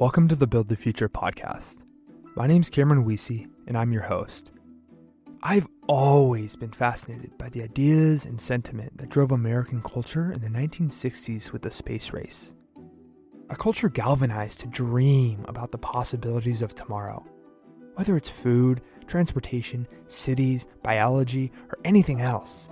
[0.00, 1.80] Welcome to the Build the Future podcast.
[2.34, 4.50] My name's Cameron Weesey, and I'm your host.
[5.42, 10.48] I've always been fascinated by the ideas and sentiment that drove American culture in the
[10.48, 12.54] 1960s with the space race.
[13.50, 17.22] A culture galvanized to dream about the possibilities of tomorrow.
[17.96, 22.70] Whether it's food, transportation, cities, biology, or anything else,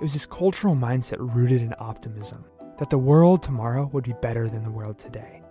[0.00, 2.46] it was this cultural mindset rooted in optimism
[2.78, 5.41] that the world tomorrow would be better than the world today.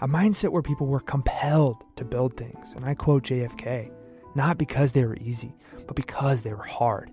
[0.00, 3.90] A mindset where people were compelled to build things, and I quote JFK,
[4.34, 5.54] not because they were easy,
[5.86, 7.10] but because they were hard.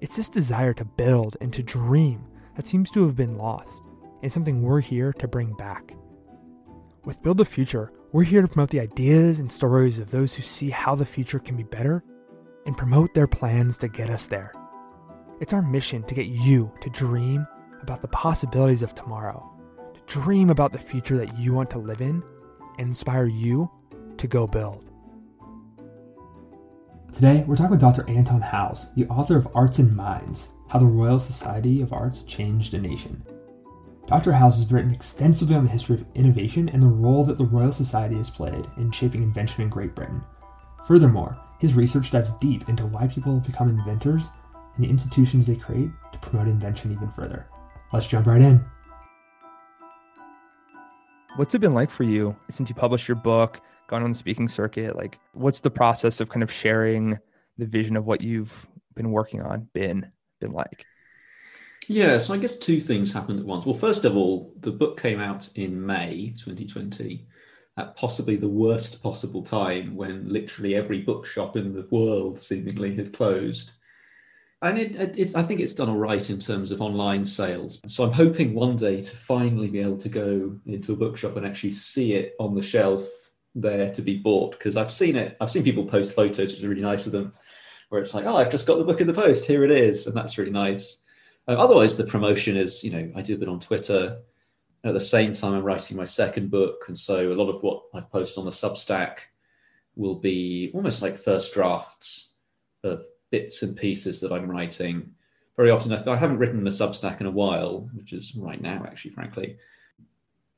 [0.00, 2.24] It's this desire to build and to dream
[2.56, 3.82] that seems to have been lost,
[4.22, 5.96] and something we're here to bring back.
[7.04, 10.42] With Build the Future, we're here to promote the ideas and stories of those who
[10.42, 12.04] see how the future can be better
[12.66, 14.52] and promote their plans to get us there.
[15.40, 17.46] It's our mission to get you to dream
[17.82, 19.59] about the possibilities of tomorrow, to
[20.10, 22.20] dream about the future that you want to live in,
[22.78, 23.70] and inspire you
[24.16, 24.90] to go build.
[27.14, 28.08] Today, we're talking with Dr.
[28.08, 32.74] Anton Howes, the author of Arts and Minds How the Royal Society of Arts Changed
[32.74, 33.24] a Nation.
[34.08, 34.32] Dr.
[34.32, 37.72] Howes has written extensively on the history of innovation and the role that the Royal
[37.72, 40.20] Society has played in shaping invention in Great Britain.
[40.88, 44.26] Furthermore, his research dives deep into why people become inventors
[44.74, 47.46] and the institutions they create to promote invention even further.
[47.92, 48.64] Let's jump right in.
[51.40, 54.46] What's it been like for you since you published your book, gone on the speaking
[54.46, 54.94] circuit?
[54.94, 57.18] Like, what's the process of kind of sharing
[57.56, 60.84] the vision of what you've been working on been been like?
[61.88, 63.64] Yeah, so I guess two things happened at once.
[63.64, 67.26] Well, first of all, the book came out in May 2020
[67.78, 73.14] at possibly the worst possible time when literally every bookshop in the world seemingly had
[73.14, 73.70] closed
[74.62, 77.80] and it, it, I think it's done all right in terms of online sales.
[77.86, 81.46] So I'm hoping one day to finally be able to go into a bookshop and
[81.46, 83.08] actually see it on the shelf
[83.54, 85.36] there to be bought because I've seen it.
[85.40, 87.32] I've seen people post photos, which are really nice of them,
[87.88, 89.46] where it's like, oh, I've just got the book in the post.
[89.46, 90.98] Here it is, and that's really nice.
[91.48, 94.18] Uh, otherwise, the promotion is, you know, I do a bit on Twitter.
[94.84, 97.84] At the same time, I'm writing my second book, and so a lot of what
[97.94, 99.18] I post on the Substack
[99.96, 102.30] will be almost like first drafts
[102.84, 105.14] of bits and pieces that I'm writing.
[105.56, 109.12] Very often, I haven't written a Substack in a while, which is right now, actually,
[109.12, 109.56] frankly.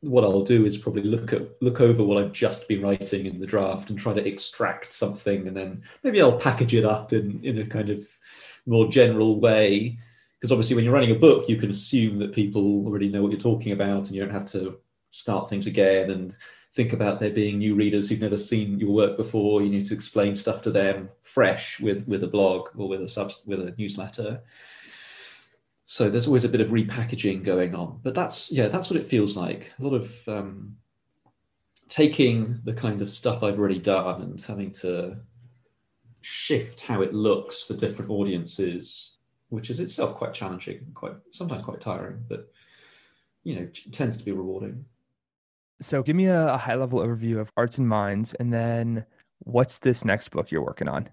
[0.01, 3.39] What I'll do is probably look at look over what I've just been writing in
[3.39, 7.41] the draft and try to extract something, and then maybe I'll package it up in
[7.45, 8.07] in a kind of
[8.67, 9.99] more general way.
[10.39, 13.31] Because obviously, when you're writing a book, you can assume that people already know what
[13.31, 14.79] you're talking about, and you don't have to
[15.13, 16.37] start things again and
[16.75, 19.63] think about there being new readers who've never seen your work before.
[19.63, 23.09] You need to explain stuff to them fresh with with a blog or with a
[23.09, 24.43] sub with a newsletter.
[25.85, 29.07] So there's always a bit of repackaging going on, but that's yeah, that's what it
[29.07, 29.71] feels like.
[29.79, 30.77] A lot of um,
[31.89, 35.17] taking the kind of stuff I've already done and having to
[36.23, 39.19] shift how it looks for different audiences,
[39.51, 42.51] which is itself quite challenging, quite sometimes quite tiring, but
[43.45, 44.87] you know tends to be rewarding.
[45.83, 49.05] So, give me a, a high level overview of Arts and Minds, and then
[49.41, 51.09] what's this next book you're working on?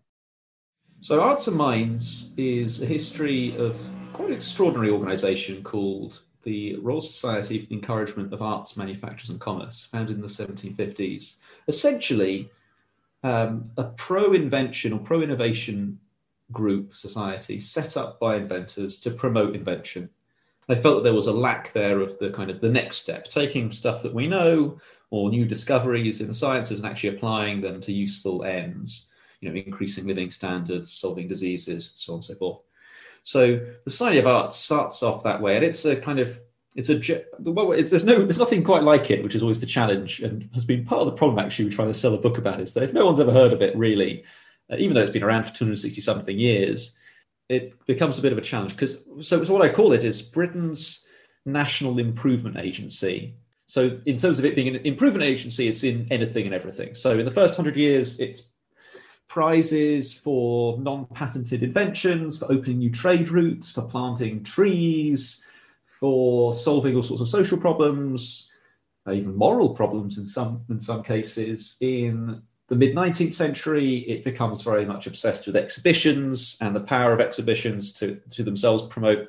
[1.02, 3.76] So, Arts and Minds is a history of
[4.14, 9.40] quite an extraordinary organization called the Royal Society for the Encouragement of Arts, Manufactures and
[9.40, 11.36] Commerce, founded in the 1750s.
[11.68, 12.50] Essentially,
[13.24, 16.00] um, a pro invention or pro innovation
[16.52, 20.10] group society set up by inventors to promote invention.
[20.70, 23.28] They felt that there was a lack there of the kind of the next step,
[23.28, 27.82] taking stuff that we know or new discoveries in the sciences and actually applying them
[27.82, 29.10] to useful ends,
[29.42, 32.62] you know, increasing living standards, solving diseases, so on and so forth.
[33.24, 36.40] So the Society of Arts starts off that way, and it's a kind of
[36.76, 39.66] it's a well, it's, there's no there's nothing quite like it, which is always the
[39.66, 41.66] challenge, and has been part of the problem actually.
[41.66, 43.64] We're trying to sell a book about is that if no one's ever heard of
[43.64, 44.24] it, really,
[44.72, 46.96] uh, even though it's been around for 260 something years,
[47.50, 50.22] it becomes a bit of a challenge because so, so what I call it is
[50.22, 51.06] Britain's
[51.46, 53.36] national improvement agency.
[53.66, 56.96] So in terms of it being an improvement agency, it's in anything and everything.
[56.96, 58.50] So in the first hundred years, it's
[59.28, 65.44] prizes for non-patented inventions, for opening new trade routes, for planting trees,
[65.86, 68.52] for solving all sorts of social problems,
[69.08, 74.24] uh, even moral problems in some in some cases, in the mid 19th century, it
[74.24, 79.28] becomes very much obsessed with exhibitions and the power of exhibitions to, to themselves promote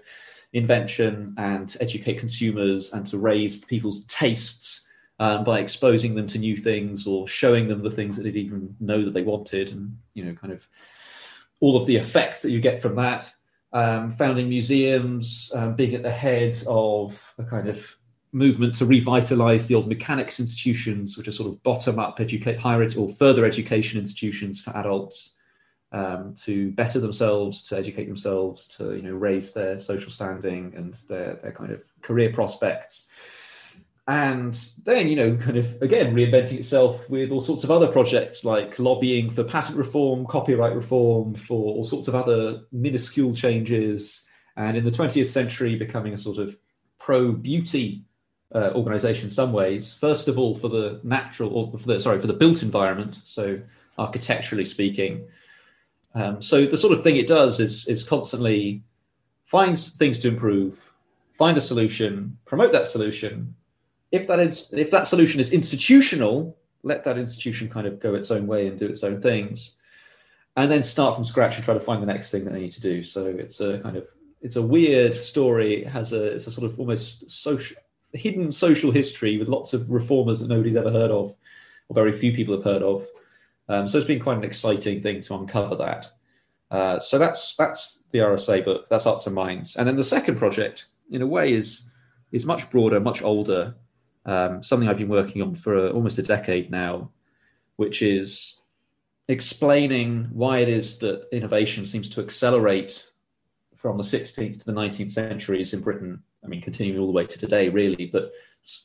[0.53, 4.87] invention and educate consumers and to raise people's tastes
[5.21, 8.47] um, by exposing them to new things or showing them the things that they didn't
[8.47, 10.69] even know that they wanted and, you know, kind of
[11.61, 13.33] all of the effects that you get from that.
[13.73, 17.97] Um, founding museums, um, being at the head of a kind of
[18.33, 22.83] movement to revitalize the old mechanics institutions, which are sort of bottom up educate higher
[22.83, 25.37] ed- or further education institutions for adults
[25.93, 30.95] um, to better themselves, to educate themselves, to you know raise their social standing and
[31.09, 33.09] their their kind of career prospects.
[34.07, 34.55] And
[34.85, 38.79] then, you know, kind of again reinventing itself with all sorts of other projects like
[38.79, 44.25] lobbying for patent reform, copyright reform, for all sorts of other minuscule changes.
[44.57, 46.57] And in the 20th century, becoming a sort of
[46.99, 48.05] pro beauty
[48.55, 49.93] uh, organization in some ways.
[49.93, 53.21] First of all, for the natural, or for the sorry, for the built environment.
[53.25, 53.61] So
[53.99, 55.27] architecturally speaking.
[56.15, 58.83] Um, so the sort of thing it does is is constantly
[59.45, 60.93] finds things to improve,
[61.39, 63.55] find a solution, promote that solution.
[64.11, 68.31] If that is if that solution is institutional, let that institution kind of go its
[68.31, 69.77] own way and do its own things,
[70.57, 72.73] and then start from scratch and try to find the next thing that they need
[72.73, 73.05] to do.
[73.05, 74.09] So it's a kind of
[74.43, 75.83] it's a weird story.
[75.83, 77.77] It has a it's a sort of almost social
[78.13, 81.35] hidden social history with lots of reformers that nobody's ever heard of,
[81.89, 83.07] or very few people have heard of.
[83.69, 86.11] Um, so it's been quite an exciting thing to uncover that.
[86.71, 88.89] Uh, so that's that's the RSA book.
[88.89, 89.77] That's Arts and Minds.
[89.77, 91.89] And then the second project, in a way, is
[92.33, 93.75] is much broader, much older.
[94.27, 97.11] Um, something I've been working on for a, almost a decade now,
[97.77, 98.61] which is
[99.29, 103.07] explaining why it is that innovation seems to accelerate
[103.77, 106.23] from the 16th to the 19th centuries in Britain.
[106.45, 108.33] I mean, continuing all the way to today, really, but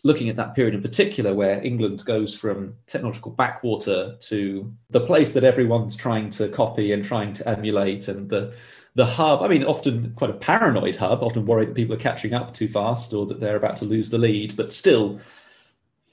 [0.03, 5.33] looking at that period in particular where England goes from technological backwater to the place
[5.33, 8.53] that everyone's trying to copy and trying to emulate and the
[8.95, 12.33] the hub i mean often quite a paranoid hub often worried that people are catching
[12.33, 15.19] up too fast or that they're about to lose the lead but still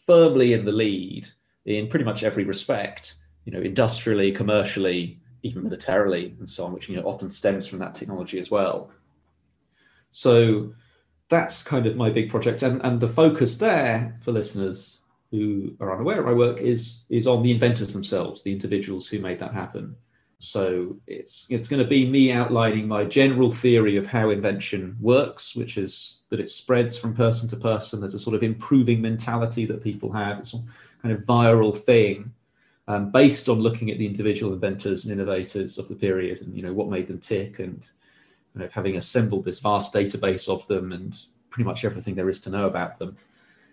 [0.05, 1.29] firmly in the lead
[1.65, 6.89] in pretty much every respect you know industrially commercially even militarily and so on which
[6.89, 8.91] you know often stems from that technology as well.
[10.11, 10.75] So
[11.33, 12.63] that's kind of my big project.
[12.63, 15.01] And and the focus there for listeners
[15.31, 19.19] who are unaware of my work is is on the inventors themselves the individuals who
[19.19, 19.97] made that happen.
[20.39, 25.57] So it's it's going to be me outlining my general theory of how invention works
[25.57, 28.01] which is that it spreads from person to person.
[28.01, 30.39] There's a sort of improving mentality that people have.
[30.39, 30.63] It's a
[31.01, 32.33] kind of viral thing
[32.89, 36.63] um, based on looking at the individual inventors and innovators of the period and you
[36.63, 37.89] know what made them tick and
[38.55, 42.41] you know, having assembled this vast database of them and pretty much everything there is
[42.41, 43.17] to know about them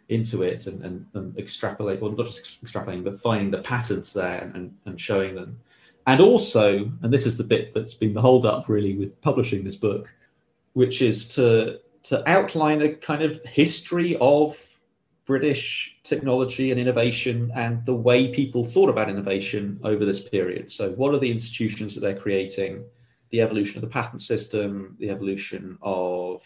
[0.10, 4.52] into it and, and, and extrapolate, well, not just extrapolating, but finding the patterns there
[4.54, 5.60] and, and showing them.
[6.08, 9.64] And also, and this is the bit that's been the hold up really with publishing
[9.64, 10.10] this book,
[10.74, 14.70] which is to to outline a kind of history of
[15.26, 20.72] British technology and innovation and the way people thought about innovation over this period.
[20.72, 22.84] So, what are the institutions that they're creating?
[23.30, 26.42] The evolution of the patent system, the evolution of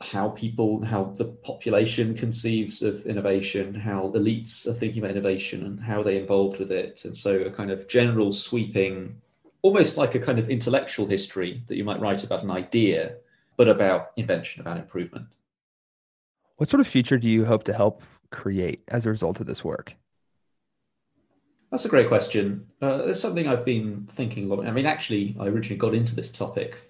[0.00, 5.80] how people, how the population conceives of innovation, how elites are thinking about innovation and
[5.80, 7.04] how they involved with it.
[7.04, 9.20] And so a kind of general sweeping,
[9.62, 13.16] almost like a kind of intellectual history that you might write about an idea,
[13.56, 15.26] but about invention, about improvement.
[16.58, 19.64] What sort of future do you hope to help create as a result of this
[19.64, 19.96] work?
[21.70, 22.66] That's a great question.
[22.80, 24.66] Uh, it's something I've been thinking a lot.
[24.66, 26.80] I mean, actually, I originally got into this topic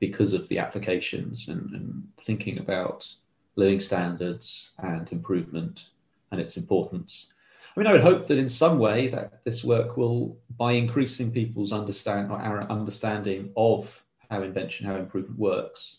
[0.00, 3.06] because of the applications and, and thinking about
[3.54, 5.86] living standards and improvement
[6.32, 7.28] and its importance.
[7.74, 11.30] I mean, I would hope that in some way that this work will, by increasing
[11.30, 15.98] people's understand or our understanding of how invention, how improvement works,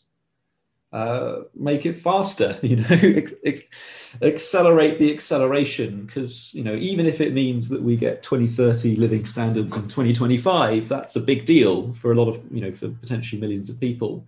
[0.94, 3.15] uh, make it faster you know
[4.22, 6.06] accelerate the acceleration.
[6.06, 10.88] Because you know even if it means that we get 2030 living standards in 2025
[10.88, 14.25] that's a big deal for a lot of you know for potentially millions of people.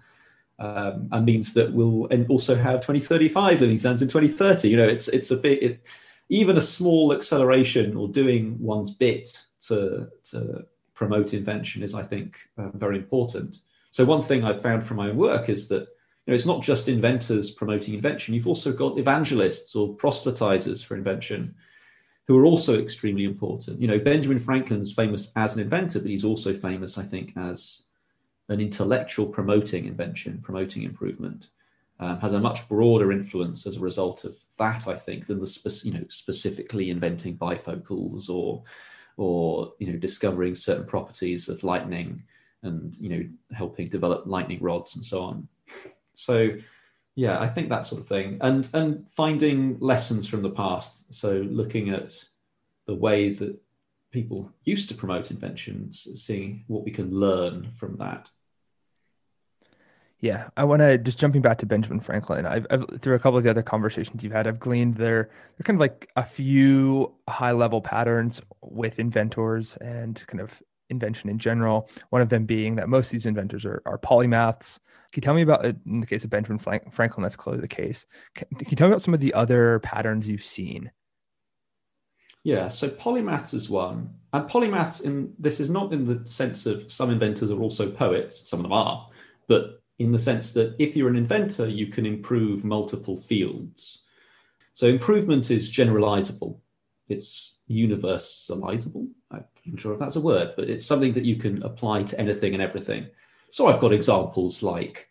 [0.61, 4.85] Um, and means that we'll and also have 2035 living standards in 2030 you know
[4.85, 5.85] it's it's a bit it,
[6.27, 12.35] even a small acceleration or doing one's bit to to promote invention is i think
[12.57, 13.55] uh, very important.
[13.91, 15.87] So one thing i've found from my own work is that
[16.29, 18.33] know, it's not just inventors promoting invention.
[18.33, 21.55] You've also got evangelists or proselytizers for invention
[22.27, 23.79] who are also extremely important.
[23.79, 27.83] You know, Benjamin Franklin's famous as an inventor, but he's also famous, I think, as
[28.49, 31.47] an intellectual promoting invention, promoting improvement.
[32.01, 35.47] Um, has a much broader influence as a result of that, I think, than the
[35.47, 38.63] spe- you know specifically inventing bifocals or
[39.17, 42.23] or you know discovering certain properties of lightning
[42.63, 45.47] and you know helping develop lightning rods and so on.
[46.19, 46.57] So
[47.15, 51.13] yeah, I think that sort of thing, and and finding lessons from the past.
[51.13, 52.13] So looking at
[52.87, 53.57] the way that
[54.11, 58.27] people used to promote inventions, seeing what we can learn from that.
[60.21, 62.45] Yeah, I want to just jumping back to Benjamin Franklin.
[62.45, 65.29] I've, I've, through a couple of the other conversations you've had, I've gleaned there
[65.63, 71.39] kind of like a few high level patterns with inventors and kind of invention in
[71.39, 71.89] general.
[72.09, 74.79] One of them being that most of these inventors are, are polymaths.
[75.11, 77.67] Can you tell me about, uh, in the case of Benjamin Franklin, that's clearly the
[77.67, 78.05] case.
[78.35, 80.91] Can, can you tell me about some of the other patterns you've seen?
[82.43, 84.13] Yeah, so polymaths is one.
[84.31, 88.49] And polymaths, in this is not in the sense of some inventors are also poets,
[88.49, 89.09] some of them are,
[89.47, 94.03] but in the sense that if you're an inventor, you can improve multiple fields.
[94.73, 96.59] So improvement is generalizable.
[97.09, 99.09] It's universalizable.
[99.31, 102.19] I'm not sure if that's a word, but it's something that you can apply to
[102.19, 103.07] anything and everything.
[103.51, 105.09] So I've got examples like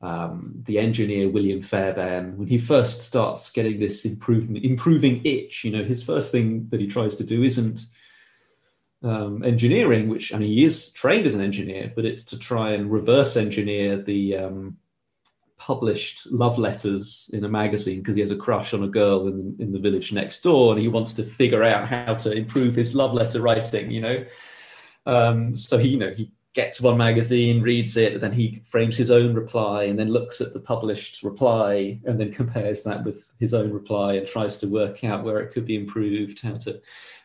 [0.00, 5.70] um, the engineer William Fairbairn, when he first starts getting this improvement, improving itch, you
[5.70, 7.80] know, his first thing that he tries to do isn't
[9.02, 12.72] um, engineering, which I mean, he is trained as an engineer, but it's to try
[12.72, 14.76] and reverse engineer the um,
[15.64, 19.56] published love letters in a magazine because he has a crush on a girl in,
[19.58, 22.94] in the village next door and he wants to figure out how to improve his
[22.94, 24.26] love letter writing, you know.
[25.06, 29.10] Um, so he, you know, he gets one magazine, reads it, then he frames his
[29.10, 33.54] own reply and then looks at the published reply and then compares that with his
[33.54, 36.78] own reply and tries to work out where it could be improved, how to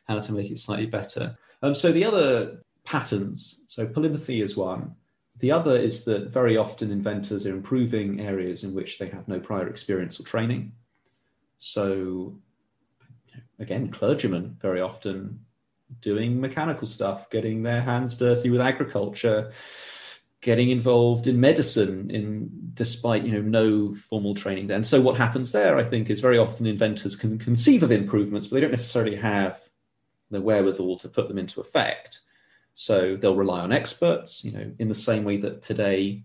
[0.08, 1.38] how to make it slightly better.
[1.62, 4.96] Um, so the other patterns, so polymathy is one.
[5.39, 9.39] The other is that very often inventors are improving areas in which they have no
[9.39, 10.74] prior experience or training.
[11.60, 12.38] So,
[13.58, 15.46] again, clergymen very often
[16.01, 19.51] doing mechanical stuff, getting their hands dirty with agriculture,
[20.41, 24.75] getting involved in medicine in despite you know no formal training there.
[24.75, 28.48] And so what happens there, I think, is very often inventors can conceive of improvements,
[28.48, 29.60] but they don't necessarily have
[30.31, 32.19] the wherewithal to put them into effect.
[32.79, 36.24] So they'll rely on experts, you know, in the same way that today,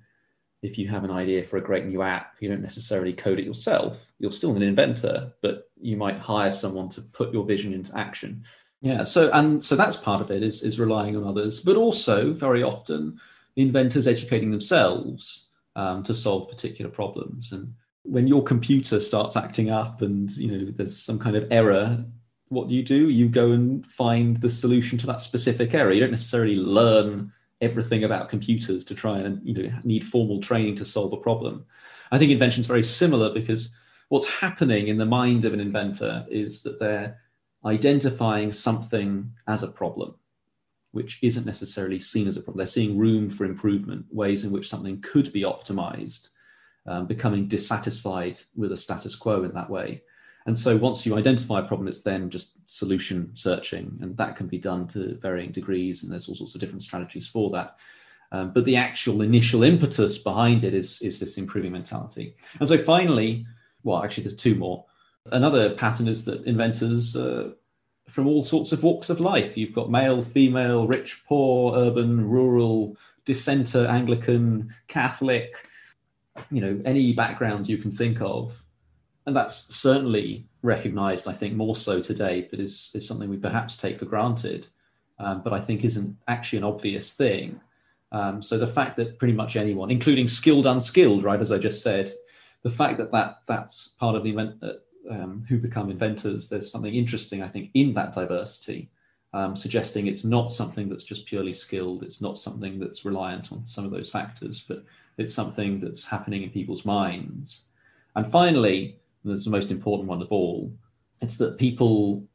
[0.63, 3.45] if you have an idea for a great new app, you don't necessarily code it
[3.45, 4.07] yourself.
[4.21, 8.45] You're still an inventor, but you might hire someone to put your vision into action.
[8.83, 12.33] Yeah, so and so that's part of it is, is relying on others, but also
[12.33, 13.19] very often
[13.57, 17.51] inventors educating themselves um, to solve particular problems.
[17.51, 22.05] And when your computer starts acting up and you know there's some kind of error
[22.49, 23.09] what do you do?
[23.09, 25.93] You go and find the solution to that specific error.
[25.93, 30.77] You don't necessarily learn everything about computers to try and you know need formal training
[30.77, 31.65] to solve a problem.
[32.13, 33.75] I think invention is very similar because
[34.09, 37.19] what's happening in the mind of an inventor is that they're
[37.65, 40.15] identifying something as a problem,
[40.93, 42.59] which isn't necessarily seen as a problem.
[42.59, 46.29] They're seeing room for improvement, ways in which something could be optimized,
[46.87, 50.03] um, becoming dissatisfied with a status quo in that way.
[50.47, 54.47] And so once you identify a problem, it's then just solution searching, and that can
[54.47, 57.79] be done to varying degrees, and there's all sorts of different strategies for that.
[58.31, 62.37] Um, but the actual initial impetus behind it is, is this improving mentality.
[62.59, 63.47] And so finally,
[63.85, 64.85] well, actually, there's two more.
[65.33, 67.53] Another pattern is that inventors uh,
[68.09, 72.97] from all sorts of walks of life, you've got male, female, rich, poor, urban, rural,
[73.25, 75.69] dissenter, Anglican, Catholic,
[76.51, 78.64] you know, any background you can think of
[79.27, 83.77] and that's certainly recognized, I think, more so today, but is, is something we perhaps
[83.77, 84.67] take for granted,
[85.19, 87.61] um, but I think isn't actually an obvious thing.
[88.13, 91.83] Um, so the fact that pretty much anyone, including skilled, unskilled, right, as I just
[91.83, 92.13] said,
[92.63, 94.75] the fact that, that that's part of the event, uh,
[95.11, 98.91] um, who become inventors, there's something interesting, I think, in that diversity,
[99.33, 103.67] um, suggesting it's not something that's just purely skilled, it's not something that's reliant on
[103.67, 104.85] some of those factors, but
[105.19, 107.63] it's something that's happening in people's minds.
[108.17, 110.73] And finally, that's the most important one of all,
[111.21, 112.27] it's that people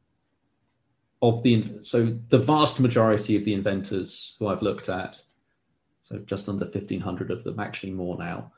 [1.22, 5.22] of the so the vast majority of the inventors who I've looked at,
[6.04, 8.52] so just under 1500 of them, actually more now,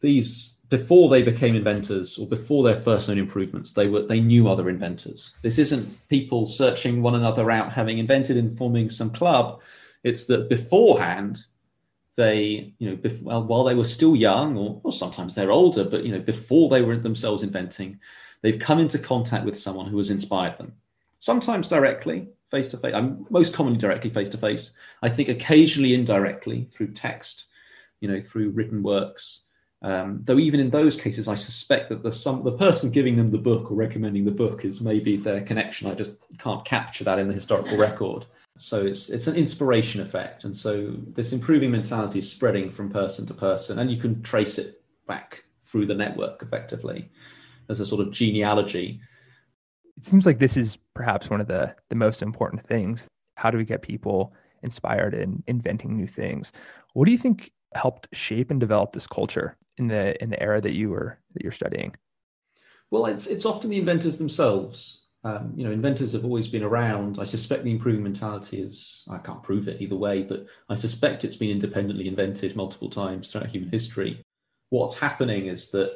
[0.00, 4.48] these before they became inventors or before their first known improvements, they were they knew
[4.48, 5.32] other inventors.
[5.42, 9.60] This isn't people searching one another out, having invented and forming some club.
[10.02, 11.44] It's that beforehand
[12.16, 15.84] they, you know, bef- well, while they were still young, or, or sometimes they're older,
[15.84, 17.98] but you know, before they were themselves inventing,
[18.42, 20.72] they've come into contact with someone who has inspired them.
[21.20, 22.94] Sometimes directly, face to face.
[22.94, 24.72] I'm most commonly directly face to face.
[25.02, 27.46] I think occasionally indirectly through text,
[28.00, 29.42] you know, through written works.
[29.80, 33.30] Um, though even in those cases, I suspect that the some the person giving them
[33.30, 35.88] the book or recommending the book is maybe their connection.
[35.88, 38.26] I just can't capture that in the historical record.
[38.58, 43.26] So it's it's an inspiration effect, and so this improving mentality is spreading from person
[43.26, 47.10] to person, and you can trace it back through the network effectively
[47.70, 49.00] as a sort of genealogy.
[49.96, 53.08] It seems like this is perhaps one of the the most important things.
[53.36, 56.52] How do we get people inspired in inventing new things?
[56.92, 60.60] What do you think helped shape and develop this culture in the in the era
[60.60, 61.94] that you were that you're studying?
[62.90, 65.01] Well, it's it's often the inventors themselves.
[65.24, 67.18] Um, you know, inventors have always been around.
[67.20, 71.24] I suspect the improving mentality is, I can't prove it either way, but I suspect
[71.24, 74.24] it's been independently invented multiple times throughout human history.
[74.70, 75.92] What's happening is that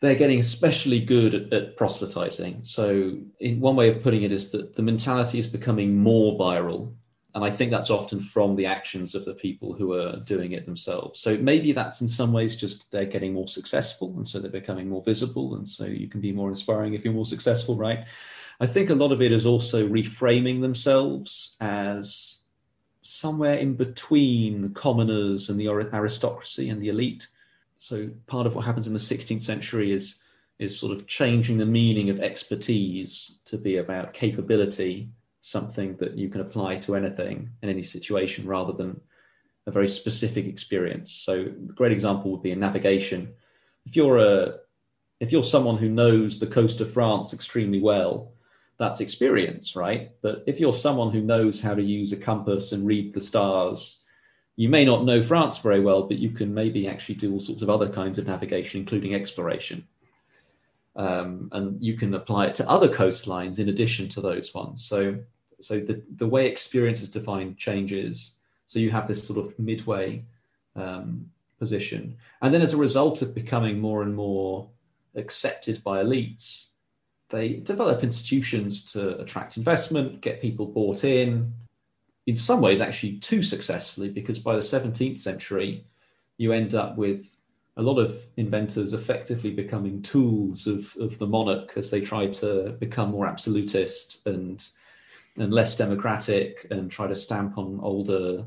[0.00, 2.60] they're getting especially good at, at, proselytizing.
[2.62, 6.94] So, in one way of putting it is that the mentality is becoming more viral.
[7.34, 10.66] And I think that's often from the actions of the people who are doing it
[10.66, 11.18] themselves.
[11.18, 14.14] So maybe that's in some ways just they're getting more successful.
[14.16, 15.56] And so they're becoming more visible.
[15.56, 18.04] And so you can be more inspiring if you're more successful, right?
[18.60, 22.42] I think a lot of it is also reframing themselves as
[23.02, 27.26] somewhere in between the commoners and the aristocracy and the elite.
[27.80, 30.20] So part of what happens in the 16th century is
[30.58, 35.08] is sort of changing the meaning of expertise to be about capability,
[35.44, 39.00] something that you can apply to anything in any situation rather than
[39.66, 41.12] a very specific experience.
[41.12, 43.34] So a great example would be navigation.
[43.86, 44.58] If you're a
[45.20, 48.32] if you're someone who knows the coast of France extremely well,
[48.78, 50.10] that's experience, right?
[50.22, 54.04] But if you're someone who knows how to use a compass and read the stars
[54.56, 57.62] you may not know France very well, but you can maybe actually do all sorts
[57.62, 59.86] of other kinds of navigation, including exploration.
[60.96, 64.84] Um, and you can apply it to other coastlines in addition to those ones.
[64.84, 65.16] So,
[65.60, 68.34] so the, the way experience is defined changes.
[68.66, 70.24] So you have this sort of midway
[70.76, 72.16] um, position.
[72.42, 74.68] And then as a result of becoming more and more
[75.14, 76.66] accepted by elites,
[77.30, 81.52] they develop institutions to attract investment, get people bought in,
[82.26, 85.84] in some ways actually too successfully because by the 17th century
[86.38, 87.38] you end up with
[87.76, 92.70] a lot of inventors effectively becoming tools of, of the monarch as they try to
[92.78, 94.68] become more absolutist and
[95.36, 98.44] and less democratic and try to stamp on older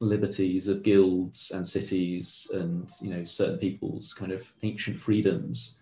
[0.00, 5.76] liberties of guilds and cities and you know certain people's kind of ancient freedoms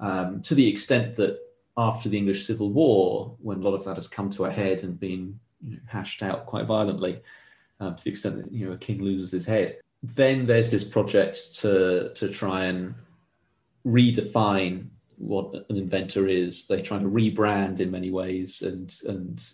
[0.00, 1.38] um, to the extent that
[1.76, 4.82] after the English Civil War, when a lot of that has come to a head
[4.84, 7.20] and been you know, hashed out quite violently
[7.80, 9.78] um, to the extent that you know a king loses his head.
[10.02, 12.94] Then there's this project to to try and
[13.86, 16.66] redefine what an inventor is.
[16.66, 19.44] They're trying to rebrand in many ways and and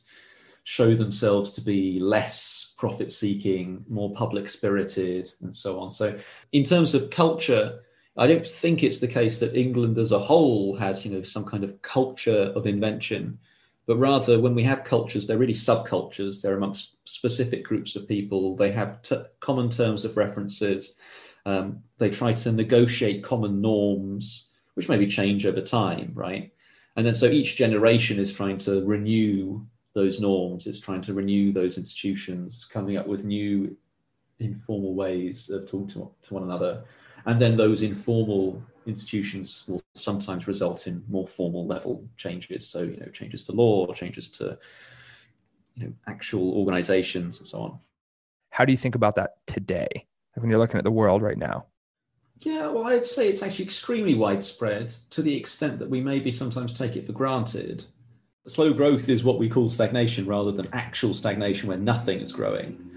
[0.65, 5.91] show themselves to be less profit seeking, more public spirited, and so on.
[5.91, 6.17] So,
[6.53, 7.81] in terms of culture,
[8.17, 11.45] I don't think it's the case that England as a whole has, you know, some
[11.45, 13.39] kind of culture of invention
[13.91, 16.41] but rather when we have cultures, they're really subcultures.
[16.41, 18.55] They're amongst specific groups of people.
[18.55, 20.95] They have t- common terms of references.
[21.45, 24.50] Um, they try to negotiate common norms,
[24.81, 26.51] which maybe change over time, right?
[26.97, 29.63] And then so each generation is trying to renew
[29.93, 30.67] those norms.
[30.67, 33.77] It's trying to renew those institutions, coming up with new
[34.39, 36.83] informal ways of talking to, to one another.
[37.27, 42.67] And then those informal institutions will sometimes result in more formal level changes.
[42.67, 44.57] So, you know, changes to law, changes to,
[45.75, 47.79] you know, actual organizations and so on.
[48.49, 50.07] How do you think about that today?
[50.37, 51.67] When you're looking at the world right now?
[52.41, 56.73] Yeah, well, I'd say it's actually extremely widespread to the extent that we maybe sometimes
[56.73, 57.85] take it for granted.
[58.47, 62.91] Slow growth is what we call stagnation rather than actual stagnation where nothing is growing.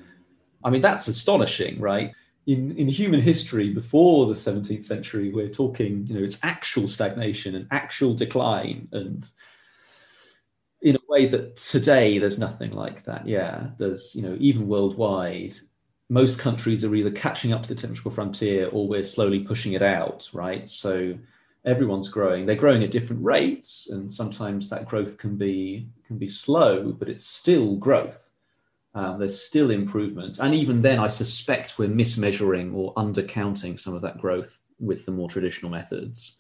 [0.64, 2.14] I mean, that's astonishing, right?
[2.46, 7.56] in, in human history before the 17th century, we're talking, you know, it's actual stagnation
[7.56, 8.90] and actual decline.
[8.92, 9.28] And
[10.82, 13.28] in a way that today there's nothing like that.
[13.28, 15.56] Yeah, there's, you know, even worldwide,
[16.13, 19.82] most countries are either catching up to the technological frontier or we're slowly pushing it
[19.82, 20.69] out, right?
[20.69, 21.17] So
[21.65, 22.45] everyone's growing.
[22.45, 27.10] They're growing at different rates, and sometimes that growth can be can be slow, but
[27.10, 28.30] it's still growth.
[28.93, 30.38] Um, there's still improvement.
[30.39, 35.12] And even then, I suspect we're mismeasuring or undercounting some of that growth with the
[35.12, 36.36] more traditional methods.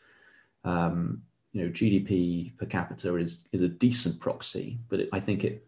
[0.63, 5.43] Um, you know, GDP per capita is, is a decent proxy, but it, I think
[5.43, 5.65] it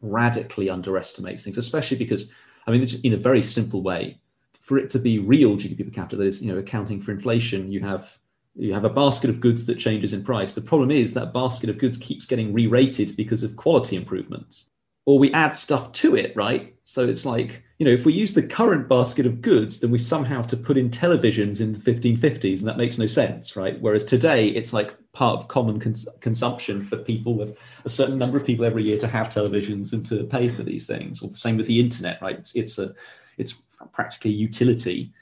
[0.00, 2.30] radically underestimates things, especially because,
[2.66, 4.20] I mean, in a very simple way,
[4.60, 7.72] for it to be real GDP per capita, that is, you know, accounting for inflation,
[7.72, 8.18] you have
[8.54, 10.54] you have a basket of goods that changes in price.
[10.54, 14.66] The problem is that basket of goods keeps getting re-rated because of quality improvements
[15.04, 16.74] or we add stuff to it, right?
[16.84, 19.98] So it's like, you know, if we use the current basket of goods, then we
[19.98, 23.80] somehow have to put in televisions in the 1550s, and that makes no sense, right?
[23.80, 28.38] Whereas today, it's like part of common cons- consumption for people with a certain number
[28.38, 31.20] of people every year to have televisions and to pay for these things.
[31.20, 32.38] Or the same with the internet, right?
[32.38, 32.94] It's, it's a,
[33.38, 33.52] it's
[33.92, 35.12] practically utility.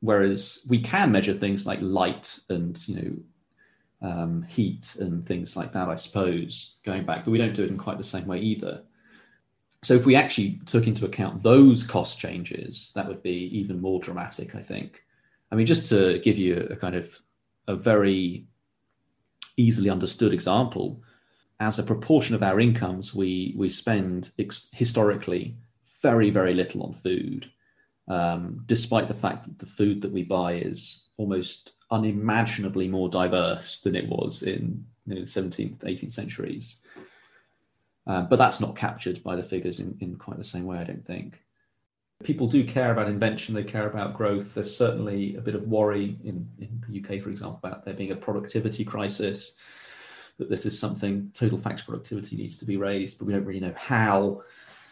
[0.00, 5.72] Whereas we can measure things like light and, you know, um, heat and things like
[5.74, 8.40] that, I suppose, going back, but we don't do it in quite the same way
[8.40, 8.82] either
[9.82, 14.00] So if we actually took into account those cost changes, that would be even more
[14.00, 15.02] dramatic, I think.
[15.50, 17.20] I mean, just to give you a, kind of
[17.66, 18.46] a very
[19.56, 21.02] easily understood example,
[21.58, 25.56] as a proportion of our incomes, we we spend ex- historically
[26.00, 27.50] very very little on food,
[28.08, 33.80] um, despite the fact that the food that we buy is almost unimaginably more diverse
[33.82, 36.76] than it was in you know, 17th, 18th centuries.
[38.06, 40.84] Uh, but that's not captured by the figures in, in quite the same way, I
[40.84, 41.40] don't think.
[42.24, 44.54] People do care about invention, they care about growth.
[44.54, 48.12] There's certainly a bit of worry in, in the UK, for example, about there being
[48.12, 49.54] a productivity crisis,
[50.38, 53.60] that this is something total factor productivity needs to be raised, but we don't really
[53.60, 54.42] know how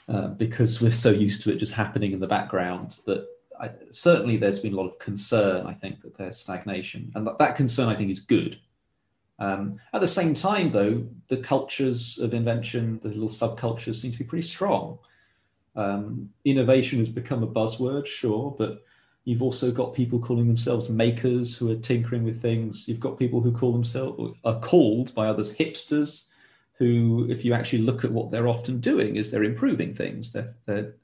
[0.08, 3.26] uh, because we're so used to it just happening in the background that
[3.60, 7.12] I, certainly there's been a lot of concern, I think, that there's stagnation.
[7.14, 8.58] And that, that concern, I think, is good
[9.40, 14.18] um, at the same time, though, the cultures of invention, the little subcultures, seem to
[14.18, 14.98] be pretty strong.
[15.74, 18.84] Um, innovation has become a buzzword, sure, but
[19.24, 22.86] you've also got people calling themselves makers who are tinkering with things.
[22.86, 26.24] You've got people who call themselves, are called by others hipsters,
[26.74, 30.32] who, if you actually look at what they're often doing, is they're improving things.
[30.32, 30.94] They're, they're,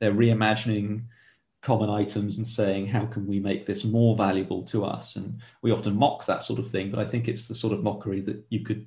[0.00, 1.04] they're reimagining
[1.66, 5.16] common items and saying how can we make this more valuable to us?
[5.16, 7.82] And we often mock that sort of thing but i think it's the sort of
[7.82, 8.86] mockery that you could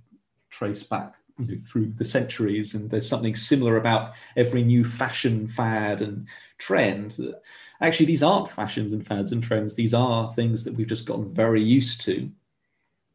[0.49, 5.45] trace back you know, through the centuries and there's something similar about every new fashion
[5.45, 6.25] fad and
[6.57, 7.41] trend That
[7.81, 9.75] actually these aren't fashions and fads and trends.
[9.75, 12.13] These are things that we've just gotten very used to.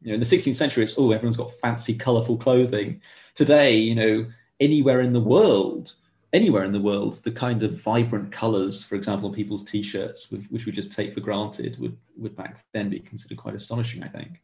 [0.01, 3.01] You know in the 16th century it's oh everyone's got fancy colorful clothing.
[3.33, 4.27] Today you know
[4.59, 5.93] anywhere in the world
[6.35, 10.43] anywhere in the world, the kind of vibrant colors, for example, on people's t-shirts, which,
[10.49, 14.03] which we just take for granted, would would back then be considered quite astonishing.
[14.03, 14.41] I think.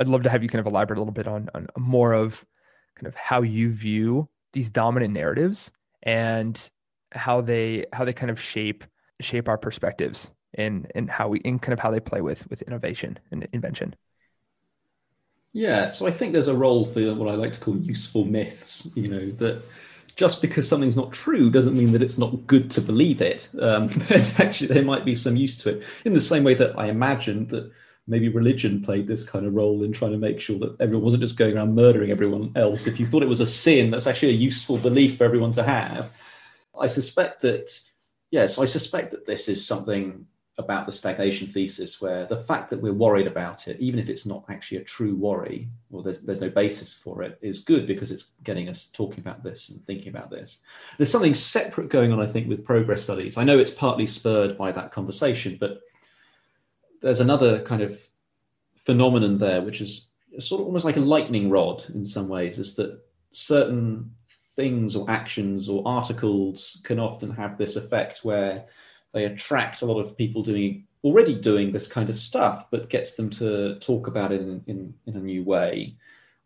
[0.00, 2.44] I'd love to have you kind of elaborate a little bit on, on more of
[2.94, 6.60] kind of how you view these dominant narratives and
[7.12, 8.84] how they how they kind of shape
[9.20, 12.62] shape our perspectives and and how we in kind of how they play with with
[12.62, 13.94] innovation and invention.
[15.52, 18.86] Yeah, so I think there's a role for what I like to call useful myths.
[18.94, 19.62] You know that
[20.18, 23.48] just because something's not true doesn't mean that it's not good to believe it.
[23.60, 26.76] Um, there's actually there might be some use to it in the same way that
[26.76, 27.70] I imagined that
[28.08, 31.22] maybe religion played this kind of role in trying to make sure that everyone wasn't
[31.22, 32.88] just going around murdering everyone else.
[32.88, 35.62] If you thought it was a sin, that's actually a useful belief for everyone to
[35.62, 36.10] have.
[36.76, 37.70] I suspect that
[38.32, 40.26] yes, I suspect that this is something
[40.58, 44.26] about the stagnation thesis where the fact that we're worried about it, even if it's
[44.26, 48.10] not actually a true worry or there's, there's no basis for it, is good because
[48.10, 50.58] it's getting us talking about this and thinking about this.
[50.96, 53.36] There's something separate going on, I think, with progress studies.
[53.36, 55.80] I know it's partly spurred by that conversation, but
[57.00, 58.00] there's another kind of
[58.84, 60.08] phenomenon there, which is
[60.40, 64.10] sort of almost like a lightning rod in some ways, is that certain
[64.56, 68.66] things or actions or articles can often have this effect where
[69.12, 73.14] they attract a lot of people doing already doing this kind of stuff, but gets
[73.14, 75.96] them to talk about it in, in, in a new way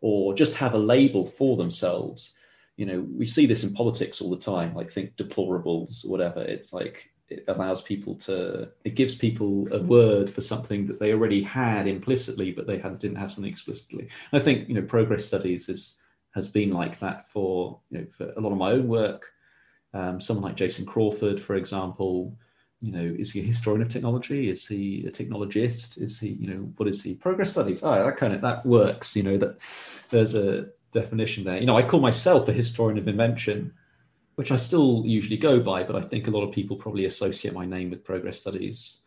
[0.01, 2.35] or just have a label for themselves.
[2.77, 6.41] You know, we see this in politics all the time, like think deplorables or whatever.
[6.41, 11.13] It's like it allows people to it gives people a word for something that they
[11.13, 15.25] already had implicitly but they had, didn't have something explicitly i think you know progress
[15.25, 15.97] studies is
[16.35, 19.31] has been like that for you know for a lot of my own work
[19.93, 22.37] um, someone like jason crawford for example
[22.83, 24.49] you know, is he a historian of technology?
[24.49, 26.01] Is he a technologist?
[26.01, 27.13] Is he, you know, what is he?
[27.13, 27.81] Progress studies.
[27.81, 29.15] Oh, that kind of that works.
[29.15, 29.57] You know, that
[30.09, 31.57] there's a definition there.
[31.57, 33.73] You know, I call myself a historian of invention,
[34.35, 37.53] which I still usually go by, but I think a lot of people probably associate
[37.53, 38.97] my name with progress studies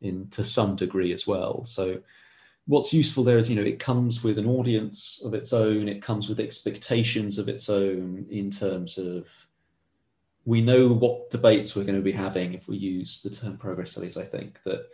[0.00, 1.66] in to some degree as well.
[1.66, 2.00] So
[2.66, 6.00] what's useful there is, you know, it comes with an audience of its own, it
[6.00, 9.28] comes with expectations of its own in terms of
[10.46, 13.90] we know what debates we're going to be having if we use the term progress
[13.90, 14.16] studies.
[14.16, 14.86] I think that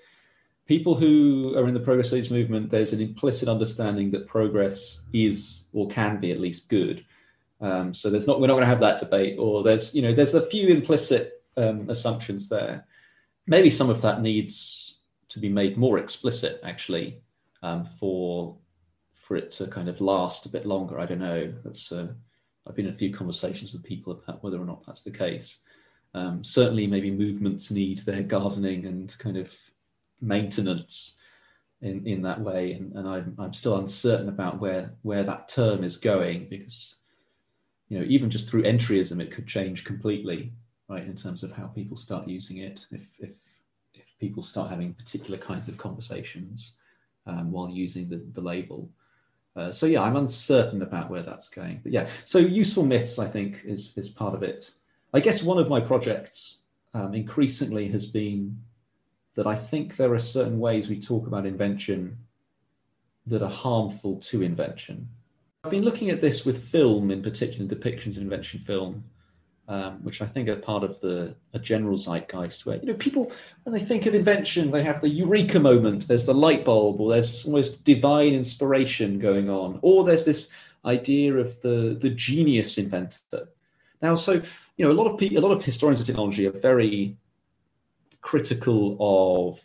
[0.66, 5.64] people who are in the progress studies movement, there's an implicit understanding that progress is
[5.74, 7.04] or can be at least good.
[7.60, 10.12] Um, so there's not we're not going to have that debate, or there's you know
[10.12, 12.86] there's a few implicit um, assumptions there.
[13.46, 17.20] Maybe some of that needs to be made more explicit, actually,
[17.62, 18.56] um, for
[19.12, 20.98] for it to kind of last a bit longer.
[20.98, 21.52] I don't know.
[21.62, 21.92] That's
[22.66, 25.58] I've been in a few conversations with people about whether or not that's the case.
[26.14, 29.54] Um, certainly, maybe movements need their gardening and kind of
[30.20, 31.16] maintenance
[31.80, 35.82] in, in that way, and, and I'm, I'm still uncertain about where where that term
[35.82, 36.94] is going because
[37.88, 40.52] you know even just through entryism it could change completely,
[40.88, 41.04] right?
[41.04, 43.30] In terms of how people start using it, if if
[43.94, 46.76] if people start having particular kinds of conversations
[47.26, 48.88] um, while using the, the label.
[49.54, 51.80] Uh, so yeah, I'm uncertain about where that's going.
[51.82, 54.70] But yeah, so useful myths, I think, is is part of it.
[55.12, 56.62] I guess one of my projects
[56.94, 58.58] um, increasingly has been
[59.34, 62.18] that I think there are certain ways we talk about invention
[63.26, 65.08] that are harmful to invention.
[65.64, 69.04] I've been looking at this with film, in particular, depictions of invention film,
[69.68, 73.32] um, which I think are part of the a general zeitgeist where you know people
[73.62, 76.08] when they think of invention they have the eureka moment.
[76.08, 80.50] There's the light bulb or there's almost divine inspiration going on or there's this
[80.84, 83.48] idea of the the genius inventor.
[84.00, 84.32] Now so
[84.76, 87.16] you know a lot of people a lot of historians of technology are very
[88.20, 89.62] critical of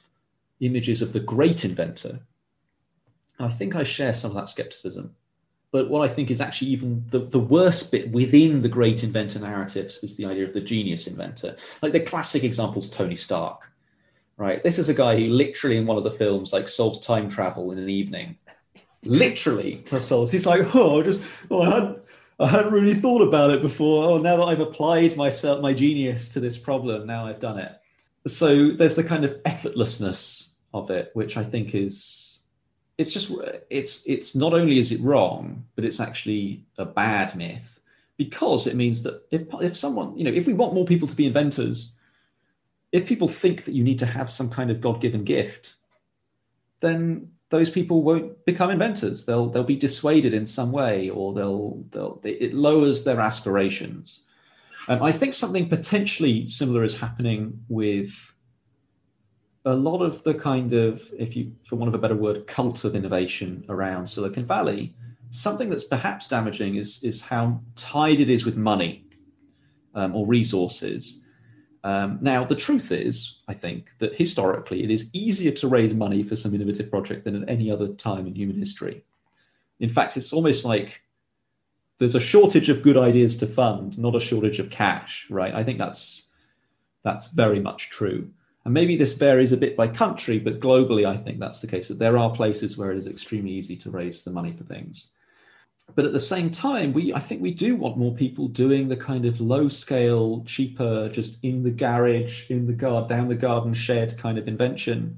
[0.60, 2.19] images of the great inventor.
[3.39, 5.15] I think I share some of that skepticism
[5.71, 9.39] but what I think is actually even the, the worst bit within the great inventor
[9.39, 11.58] narratives is the idea of the genius inventor.
[11.82, 13.69] Like the classic example is Tony Stark,
[14.38, 14.63] right?
[14.63, 17.71] This is a guy who literally in one of the films like solves time travel
[17.71, 18.38] in an evening.
[19.03, 20.32] literally solves.
[20.32, 22.06] He's like, oh, just oh, I hadn't
[22.39, 24.06] I hadn't really thought about it before.
[24.06, 27.71] Oh, now that I've applied myself my genius to this problem, now I've done it.
[28.27, 32.37] So there's the kind of effortlessness of it, which I think is
[32.97, 33.31] it's just
[33.69, 37.79] it's it's not only is it wrong, but it's actually a bad myth
[38.17, 41.15] because it means that if if someone you know if we want more people to
[41.15, 41.91] be inventors,
[42.91, 45.75] if people think that you need to have some kind of god given gift,
[46.79, 49.25] then those people won't become inventors.
[49.25, 54.21] They'll they'll be dissuaded in some way, or they'll they'll it lowers their aspirations.
[54.88, 58.33] Um, I think something potentially similar is happening with
[59.67, 62.86] a lot of the kind of, if you, for want of a better word, cult
[62.86, 64.95] of innovation around Silicon Valley,
[65.32, 69.06] something that's perhaps damaging is is how tied it is with money
[69.93, 71.19] um, or resources.
[71.84, 76.23] Um, now, the truth is, I think that historically it is easier to raise money
[76.23, 79.03] for some innovative project than at any other time in human history.
[79.80, 81.01] In fact, it's almost like
[81.99, 85.53] there's a shortage of good ideas to fund, not a shortage of cash, right?
[85.53, 86.27] I think that's
[87.03, 88.30] that's very much true.
[88.67, 91.88] And maybe this varies a bit by country, but globally, I think that's the case
[91.88, 95.12] that there are places where it is extremely easy to raise the money for things.
[95.95, 98.97] But at the same time, we I think we do want more people doing the
[98.97, 103.73] kind of low scale, cheaper, just in the garage, in the guard, down the garden
[103.73, 105.17] shed kind of invention,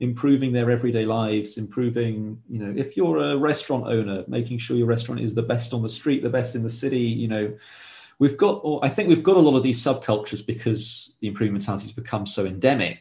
[0.00, 4.86] improving their everyday lives, improving, you know, if you're a restaurant owner, making sure your
[4.86, 7.54] restaurant is the best on the street, the best in the city, you know,
[8.18, 11.52] we've got, or I think we've got a lot of these subcultures because the improving
[11.52, 13.00] mentality has become so endemic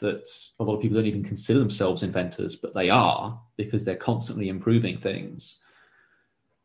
[0.00, 3.96] that a lot of people don't even consider themselves inventors, but they are because they're
[3.96, 5.60] constantly improving things.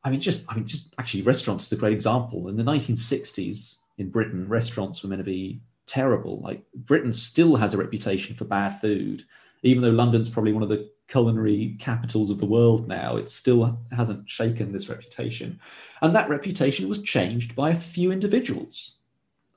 [0.04, 2.48] I mean, just I mean, just actually, restaurants is a great example.
[2.48, 6.40] In the 1960s in Britain, restaurants were meant to be terrible.
[6.40, 9.26] Like Britain still has a reputation for bad food,
[9.64, 13.18] even though London's probably one of the culinary capitals of the world now.
[13.18, 15.60] It still hasn't shaken this reputation.
[16.02, 18.96] And that reputation was changed by a few individuals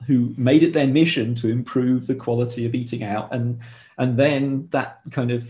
[0.06, 3.32] who made it their mission to improve the quality of eating out.
[3.32, 3.60] And,
[3.98, 5.48] and then that kind of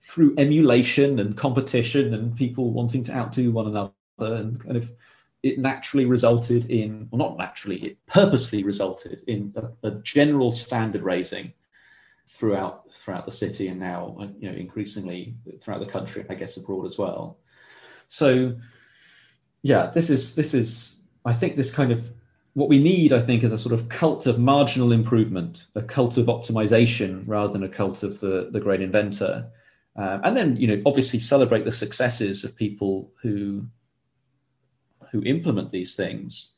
[0.00, 4.90] through emulation and competition and people wanting to outdo one another and kind of
[5.42, 11.02] it naturally resulted in, well, not naturally, it purposely resulted in a, a general standard
[11.02, 11.52] raising
[12.42, 16.84] throughout throughout the city and now you know increasingly throughout the country i guess abroad
[16.84, 17.38] as well.
[18.08, 18.56] So
[19.62, 22.10] yeah this is this is i think this kind of
[22.54, 26.18] what we need i think is a sort of cult of marginal improvement a cult
[26.18, 29.46] of optimization rather than a cult of the the great inventor.
[29.94, 33.66] Um, and then you know obviously celebrate the successes of people who
[35.12, 36.50] who implement these things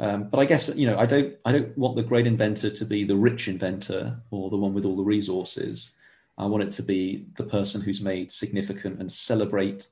[0.00, 2.84] um, but I guess you know I don't I don't want the great inventor to
[2.84, 5.92] be the rich inventor or the one with all the resources.
[6.36, 9.88] I want it to be the person who's made significant and celebrate.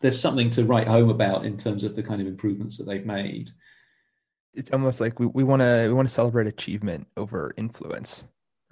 [0.00, 3.04] There's something to write home about in terms of the kind of improvements that they've
[3.04, 3.50] made.
[4.54, 8.24] It's almost like we, want to we want to celebrate achievement over influence,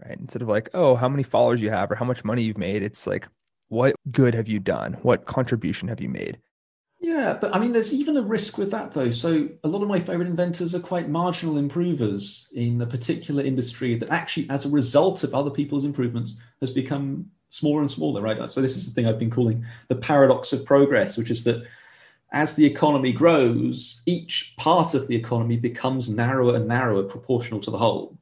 [0.05, 0.18] right?
[0.18, 2.83] Instead of like, oh, how many followers you have or how much money you've made,
[2.83, 3.29] it's like,
[3.68, 4.94] what good have you done?
[5.03, 6.38] What contribution have you made?
[7.00, 9.11] Yeah, but I mean, there's even a risk with that though.
[9.12, 13.96] So a lot of my favorite inventors are quite marginal improvers in a particular industry
[13.98, 18.50] that actually, as a result of other people's improvements, has become smaller and smaller, right?
[18.50, 21.62] So this is the thing I've been calling the paradox of progress, which is that
[22.32, 27.70] as the economy grows, each part of the economy becomes narrower and narrower proportional to
[27.70, 28.17] the whole.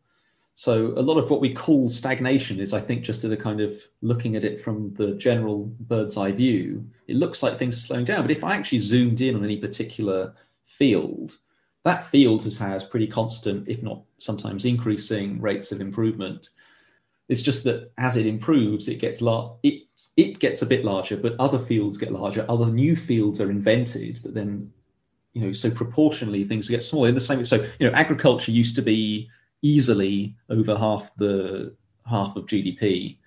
[0.59, 3.61] So a lot of what we call stagnation is, I think, just as a kind
[3.61, 7.87] of looking at it from the general bird's eye view, it looks like things are
[7.87, 8.23] slowing down.
[8.23, 11.37] But if I actually zoomed in on any particular field,
[11.85, 16.49] that field has had pretty constant, if not sometimes increasing rates of improvement.
[17.29, 19.83] It's just that as it improves, it gets lar- it
[20.17, 22.47] it gets a bit larger, but other fields get larger.
[22.49, 24.73] Other new fields are invented that then,
[25.35, 27.09] you know, so proportionally things get smaller.
[27.09, 29.29] In the same, so you know, agriculture used to be
[29.63, 31.75] easily over half the
[32.09, 33.19] half of GDP.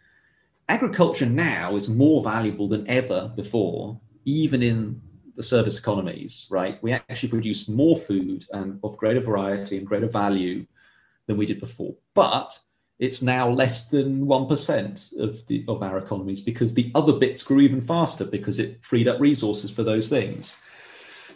[0.67, 5.01] Agriculture now is more valuable than ever before, even in
[5.35, 6.47] the service economies.
[6.49, 10.65] Right, we actually produce more food and of greater variety and greater value
[11.27, 12.57] than we did before, but
[12.99, 17.61] it's now less than 1% of the of our economies because the other bits grew
[17.61, 20.55] even faster because it freed up resources for those things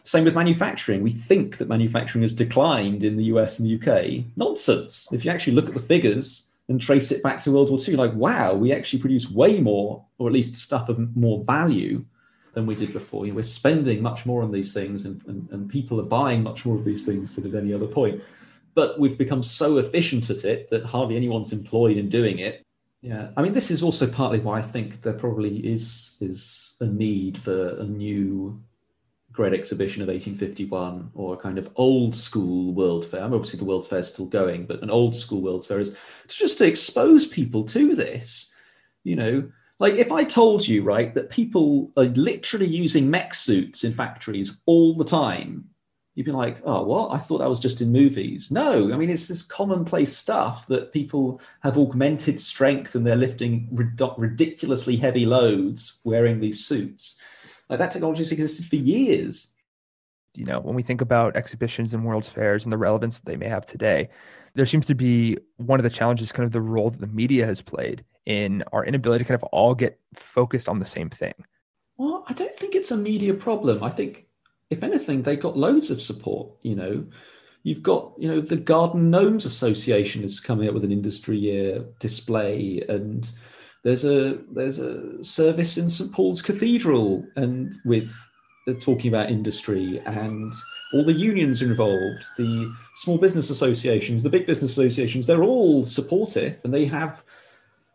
[0.04, 1.02] same with manufacturing.
[1.02, 5.08] We think that manufacturing has declined in the us and the uk nonsense.
[5.12, 7.96] If you actually look at the figures and trace it back to world war ii
[7.96, 12.06] like wow we actually produce way more or at least stuff of more value
[12.54, 13.22] than we did before.
[13.22, 16.76] We're spending much more on these things and, and, and people are buying much more
[16.76, 18.22] of these things than at any other point.
[18.76, 22.64] But we've become so efficient at it that hardly anyone's employed in doing it.
[23.02, 26.86] Yeah, I mean, this is also partly why I think there probably is is a
[26.86, 28.62] need for a new
[29.34, 33.24] great exhibition of 1851 or a kind of old school world fair.
[33.24, 35.92] Obviously, the World's Fair is still going, but an old school World's Fair is
[36.28, 38.54] to just to expose people to this.
[39.04, 43.84] You know, like if I told you, right, that people are literally using mech suits
[43.84, 45.70] in factories all the time
[46.16, 47.12] you'd be like, oh, what?
[47.12, 48.52] I thought that was just in movies.
[48.52, 53.68] No, I mean, it's this commonplace stuff that people have augmented strength and they're lifting
[53.72, 57.18] ridiculously heavy loads wearing these suits.
[57.74, 59.50] Like that technology has existed for years.
[60.36, 63.36] You know, when we think about exhibitions and world's fairs and the relevance that they
[63.36, 64.10] may have today,
[64.54, 67.48] there seems to be one of the challenges, kind of the role that the media
[67.48, 71.34] has played in our inability to kind of all get focused on the same thing.
[71.98, 73.84] Well, I don't think it's a media problem.
[73.84, 74.28] I think
[74.70, 76.52] if anything, they got loads of support.
[76.62, 77.08] You know,
[77.64, 81.86] you've got you know the Garden Gnomes Association is coming up with an industry year
[81.98, 83.28] display, and
[83.84, 88.14] there's a there's a service in St Paul's Cathedral, and with
[88.68, 90.54] uh, talking about industry and
[90.94, 96.60] all the unions involved, the small business associations, the big business associations, they're all supportive,
[96.64, 97.24] and they have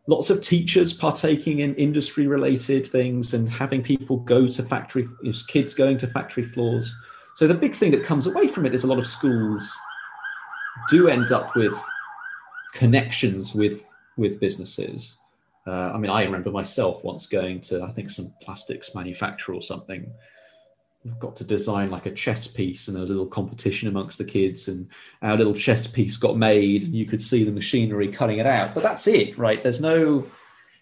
[0.09, 5.07] lots of teachers partaking in industry related things and having people go to factory
[5.49, 6.95] kids going to factory floors.
[7.37, 9.71] So the big thing that comes away from it is a lot of schools
[10.89, 11.75] do end up with
[12.75, 13.83] connections with
[14.17, 15.19] with businesses
[15.69, 19.63] uh, i mean i remember myself once going to i think some plastics manufacturer or
[19.63, 20.11] something.
[21.21, 24.89] Got to design like a chess piece and a little competition amongst the kids and
[25.23, 28.75] our little chess piece got made and you could see the machinery cutting it out.
[28.75, 29.63] But that's it right?
[29.63, 30.27] There's no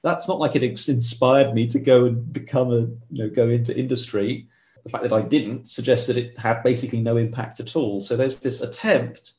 [0.03, 3.77] that's not like it inspired me to go and become a you know go into
[3.77, 4.49] industry.
[4.85, 8.01] The fact that i didn't suggests that it had basically no impact at all.
[8.01, 9.35] So there's this attempt.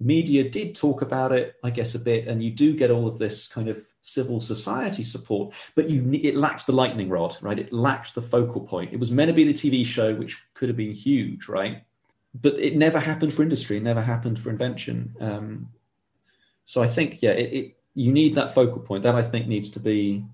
[0.00, 3.16] Media did talk about it i guess a bit and you do get all of
[3.16, 7.58] this kind of civil society support, but you it lacked the lightning rod, right?
[7.58, 8.92] It lacked the focal point.
[8.92, 11.82] It was meant to be the TV show, which could have been huge, right?
[12.34, 13.78] But it never happened for industry.
[13.78, 15.16] It never happened for invention.
[15.20, 15.70] Um,
[16.66, 19.04] so I think, yeah, it, it, you need that focal point.
[19.04, 20.24] That I think needs to be.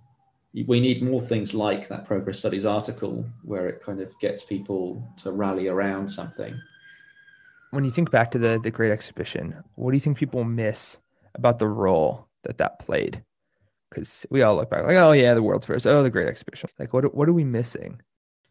[0.66, 5.09] We need more things like that progress studies article, where it kind of gets people
[5.18, 6.61] to rally around something.
[7.70, 10.98] When you think back to the the Great Exhibition, what do you think people miss
[11.37, 13.22] about the role that that played?
[13.90, 16.70] Because we all look back like, oh yeah, the World's Fair, oh the Great Exhibition.
[16.79, 18.00] Like, what what are we missing?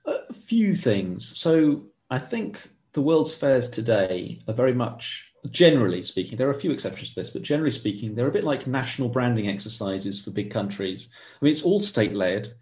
[0.06, 1.38] A few things.
[1.38, 6.60] So I think the World's Fairs today are very much, generally speaking, there are a
[6.60, 10.32] few exceptions to this, but generally speaking, they're a bit like national branding exercises for
[10.32, 11.10] big countries.
[11.42, 12.54] I mean, it's all state led.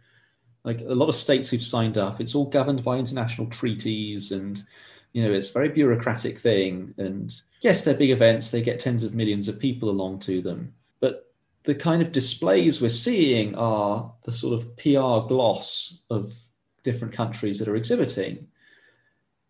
[0.63, 4.63] Like a lot of states who've signed up, it's all governed by international treaties and
[5.13, 9.03] you know it's a very bureaucratic thing and yes they're big events they get tens
[9.03, 10.73] of millions of people along to them
[11.67, 16.33] the kind of displays we're seeing are the sort of PR gloss of
[16.81, 18.47] different countries that are exhibiting.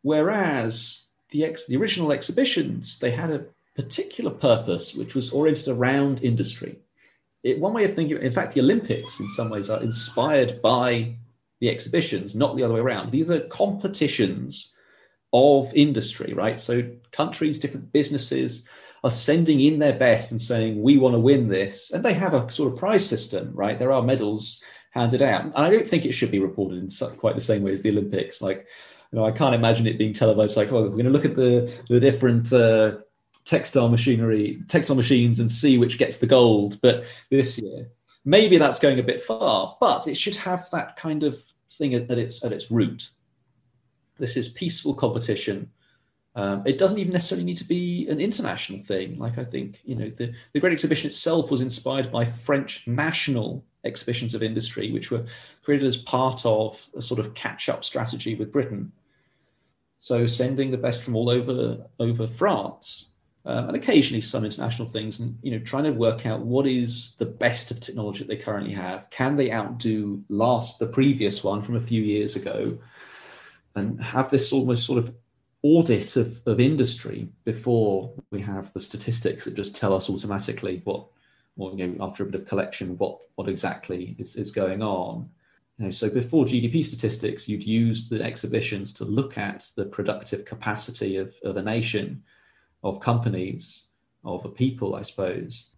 [0.01, 6.23] Whereas the, ex- the original exhibitions, they had a particular purpose which was oriented around
[6.23, 6.79] industry.
[7.43, 11.17] It, one way of thinking, in fact, the Olympics in some ways are inspired by
[11.59, 13.11] the exhibitions, not the other way around.
[13.11, 14.73] These are competitions
[15.33, 16.59] of industry, right?
[16.59, 18.63] So countries, different businesses
[19.03, 21.91] are sending in their best and saying, we want to win this.
[21.91, 23.77] And they have a sort of prize system, right?
[23.77, 25.43] There are medals handed out.
[25.43, 27.91] And I don't think it should be reported in quite the same way as the
[27.91, 28.41] Olympics.
[28.41, 28.67] Like,
[29.11, 31.35] you know, I can't imagine it being televised like, oh, we're going to look at
[31.35, 32.97] the, the different uh,
[33.45, 36.79] textile machinery, textile machines and see which gets the gold.
[36.81, 37.89] But this year,
[38.25, 41.41] maybe that's going a bit far, but it should have that kind of
[41.77, 43.09] thing at, at its, at its root.
[44.17, 45.71] This is peaceful competition
[46.37, 49.17] Um, it doesn't even necessarily need to be an international thing.
[49.17, 53.65] Like I think, you know, the, the Great Exhibition itself was inspired by French national
[53.83, 55.25] exhibitions of industry, which were
[55.63, 58.91] created as part of a sort of catch-up strategy with Britain.
[59.99, 63.07] So sending the best from all over over France,
[63.43, 67.15] um, and occasionally some international things, and you know, trying to work out what is
[67.15, 69.09] the best of technology that they currently have.
[69.09, 72.77] Can they outdo last the previous one from a few years ago,
[73.73, 75.15] and have this almost sort of
[75.63, 81.07] audit of, of industry before we have the statistics that just tell us automatically what,
[81.57, 85.29] or you know, after a bit of collection, what what exactly is, is going on.
[85.77, 90.45] You know, so before GDP statistics, you'd use the exhibitions to look at the productive
[90.45, 92.23] capacity of, of a nation,
[92.83, 93.87] of companies,
[94.23, 95.71] of a people, I suppose.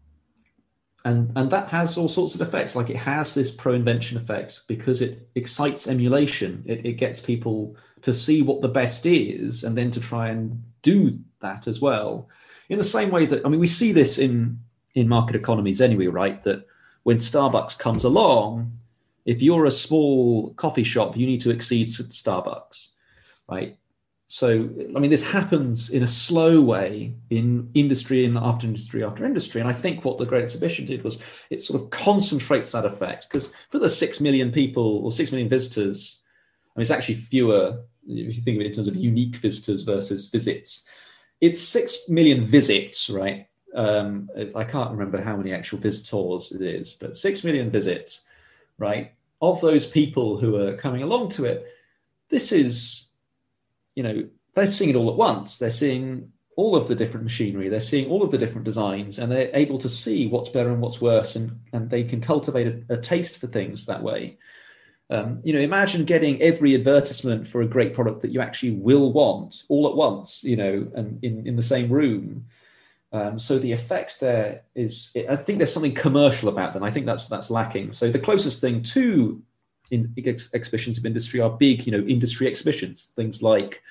[1.06, 2.76] And, and that has all sorts of effects.
[2.76, 6.64] Like it has this pro invention effect because it excites emulation.
[6.66, 10.62] It, it gets people to see what the best is and then to try and
[10.82, 12.28] do that as well.
[12.70, 14.60] In the same way that, I mean, we see this in,
[14.94, 16.42] in market economies anyway, right?
[16.44, 16.68] That
[17.04, 18.78] when Starbucks comes along,
[19.26, 22.88] if you're a small coffee shop, you need to exceed Starbucks,
[23.50, 23.79] right?
[24.32, 29.26] So, I mean, this happens in a slow way in industry and after industry after
[29.26, 29.60] industry.
[29.60, 31.18] And I think what the Great Exhibition did was
[31.50, 35.50] it sort of concentrates that effect because for the six million people or six million
[35.50, 36.22] visitors,
[36.76, 39.84] I mean, it's actually fewer if you think of it in terms of unique visitors
[39.84, 40.86] versus visits,
[41.42, 43.48] it's six million visits, right?
[43.76, 48.26] Um, I can't remember how many actual visitors it is, but six million visits,
[48.78, 49.14] right?
[49.42, 51.66] Of those people who are coming along to it,
[52.30, 53.09] this is,
[54.00, 54.24] you know,
[54.56, 55.60] they're seeing it all at once.
[55.60, 59.30] They're seeing all of the different machinery, they're seeing all of the different designs, and
[59.30, 62.94] they're able to see what's better and what's worse, and, and they can cultivate a,
[62.94, 64.38] a taste for things that way.
[65.10, 69.12] Um, you know, imagine getting every advertisement for a great product that you actually will
[69.12, 72.46] want all at once, you know, and in, in the same room.
[73.12, 76.84] Um, so the effect there is, I think there's something commercial about them.
[76.84, 77.92] I think that's that's lacking.
[77.92, 79.42] So the closest thing to
[79.92, 83.82] in ex- exhibitions of industry are big, you know, industry exhibitions, things like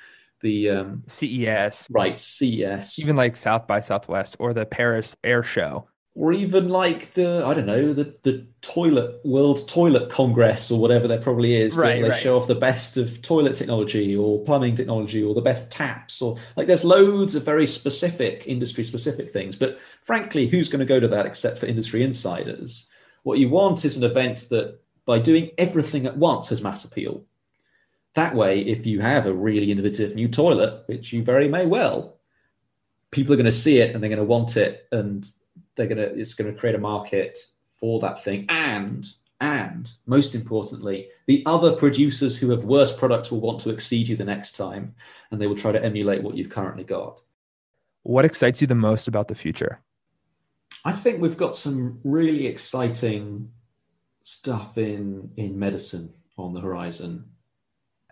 [0.40, 2.18] the um, CES, right?
[2.18, 5.88] CES, even like South by Southwest or the Paris Air Show
[6.18, 11.06] or even like the I don't know the the toilet World Toilet Congress or whatever
[11.06, 11.76] there probably is.
[11.76, 12.20] Right, they right.
[12.20, 16.36] show off the best of toilet technology or plumbing technology or the best taps or
[16.56, 19.54] like there's loads of very specific industry specific things.
[19.54, 22.88] But frankly, who's going to go to that except for industry insiders?
[23.22, 27.24] What you want is an event that by doing everything at once has mass appeal.
[28.12, 32.18] That way, if you have a really innovative new toilet, which you very may well,
[33.10, 35.26] people are going to see it and they're going to want it and
[35.76, 37.38] they're gonna it's gonna create a market
[37.80, 38.44] for that thing.
[38.50, 39.08] And
[39.40, 44.16] and most importantly the other producers who have worse products will want to exceed you
[44.16, 44.94] the next time
[45.30, 47.20] and they will try to emulate what you've currently got.
[48.02, 49.80] What excites you the most about the future?
[50.84, 53.52] I think we've got some really exciting
[54.28, 57.24] stuff in in medicine on the horizon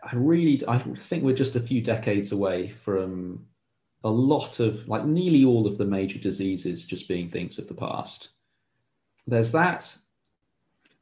[0.02, 3.46] i really i think we're just a few decades away from
[4.06, 7.74] a lot of like nearly all of the major diseases just being things of the
[7.74, 8.28] past.
[9.26, 9.92] There's that,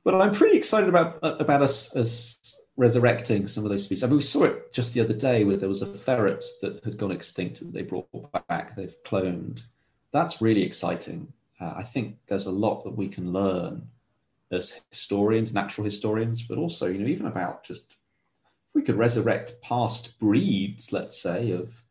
[0.05, 2.39] but I'm pretty excited about about us as
[2.79, 4.03] resurrecting some of those species.
[4.03, 6.83] I mean, we saw it just the other day where there was a ferret that
[6.83, 8.09] had gone extinct that they brought
[8.49, 8.75] back.
[8.75, 9.63] They've cloned.
[10.11, 11.31] That's really exciting.
[11.61, 13.87] Uh, I think there's a lot that we can learn
[14.55, 19.61] as historians, natural historians, but also, you know, even about just if we could resurrect
[19.63, 21.83] past breeds, let's say, of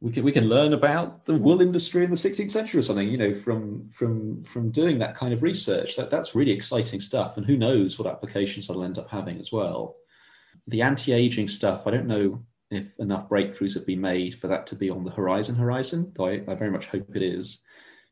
[0.00, 3.08] we can we can learn about the wool industry in the 16th century or something
[3.08, 5.96] you know from from from doing that kind of research.
[5.96, 9.52] That that's really exciting stuff and who knows what applications that'll end up having as
[9.52, 9.94] well.
[10.66, 14.74] The anti-aging stuff i don't know if enough breakthroughs have been made for that to
[14.74, 17.60] be on the horizon horizon though i, I very much hope it is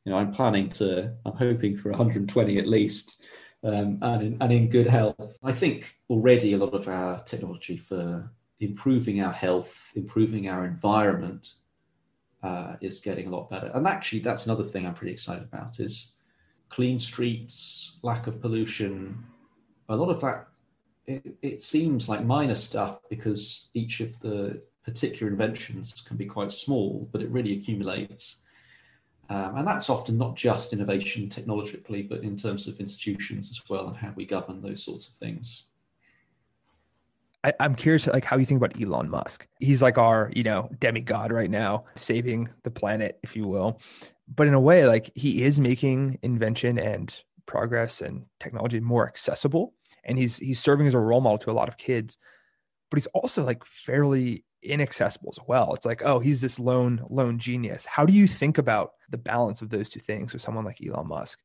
[0.05, 3.23] you know i'm planning to i'm hoping for 120 at least
[3.63, 7.77] um, and, in, and in good health i think already a lot of our technology
[7.77, 8.31] for
[8.61, 11.55] improving our health improving our environment
[12.43, 13.71] uh, is getting a lot better.
[13.75, 16.13] And actually, that's another thing I'm pretty excited about is
[16.69, 19.23] clean streets, lack of pollution.
[19.89, 20.47] A lot of that,
[21.07, 26.53] it, it seems like minor stuff because each of the particular inventions can be quite
[26.53, 28.39] small, but it really accumulates.
[29.31, 33.87] Um, and that's often not just innovation technologically, but in terms of institutions as well
[33.87, 35.65] and how we govern those sorts of things.
[37.45, 39.47] I, am curious, like how you think about Elon Musk.
[39.61, 43.81] He's like our, you know, demigod right now, saving the planet, if you will.
[44.35, 47.15] But in a way, like he is making invention and
[47.47, 49.75] progress and technology more accessible,
[50.05, 52.19] and he's he's serving as a role model to a lot of kids.
[52.91, 55.75] But he's also like fairly inaccessible as well.
[55.75, 57.87] It's like, oh, he's this lone lone genius.
[57.87, 61.09] How do you think about the balance of those two things with someone like Elon
[61.09, 61.41] Musk?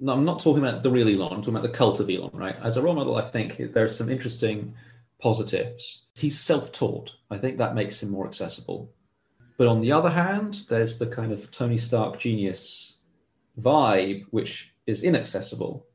[0.00, 1.32] No, I'm not talking about the real Elon.
[1.32, 2.56] I'm talking about the cult of Elon, right?
[2.62, 4.74] As a role model, I think there's some interesting
[5.20, 6.06] positives.
[6.14, 7.12] He's self-taught.
[7.30, 8.92] I think that makes him more accessible.
[9.58, 12.98] But on the other hand, there's the kind of Tony Stark genius
[13.60, 15.86] vibe, which is inaccessible.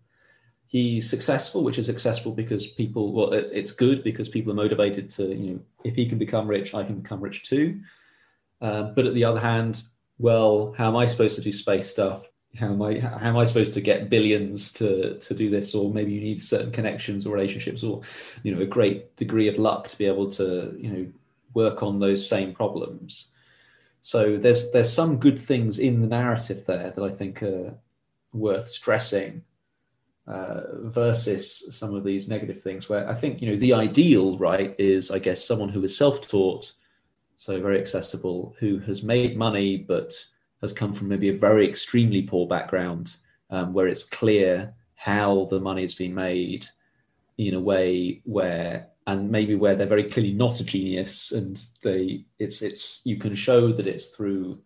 [0.76, 5.10] He's successful, which is accessible because people, well, it, it's good because people are motivated
[5.12, 7.80] to, you know, if he can become rich, I can become rich too.
[8.60, 9.84] Uh, but at the other hand,
[10.18, 12.30] well, how am I supposed to do space stuff?
[12.60, 15.74] How am I how am I supposed to get billions to to do this?
[15.74, 18.02] Or maybe you need certain connections or relationships, or
[18.44, 21.08] you know, a great degree of luck to be able to you know
[21.54, 23.28] work on those same problems.
[24.02, 27.76] So there's there's some good things in the narrative there that I think are
[28.34, 29.44] worth stressing
[30.28, 34.76] uh, versus some of these negative things where I think you know the ideal right
[34.80, 36.74] is I guess someone who is self-taught,
[37.38, 40.14] so very accessible, who has made money but
[40.62, 43.16] has come from maybe a very extremely poor background
[43.50, 46.66] um, where it's clear how the money has been made
[47.38, 52.26] in a way where and maybe where they're very clearly not a genius and they
[52.40, 54.58] it's it's you can show that it's through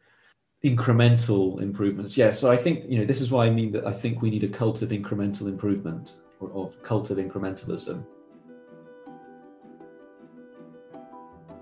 [0.64, 2.18] incremental improvements.
[2.18, 4.30] Yeah so i think you know this is why i mean that i think we
[4.30, 8.04] need a cult of incremental improvement or of cult of incrementalism.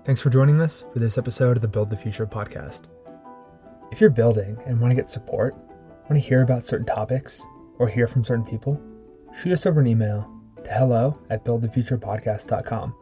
[0.04, 2.84] Thanks for joining us for this episode of the build the future podcast.
[3.92, 5.54] If you're building and want to get support
[6.08, 7.46] want to hear about certain topics
[7.78, 8.80] or hear from certain people
[9.38, 10.28] shoot us over an email
[10.64, 12.94] to hello at buildthefuturepodcast.com